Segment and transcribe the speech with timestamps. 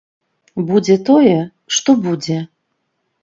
[0.69, 1.35] Будзе тое,
[1.77, 2.39] што будзе.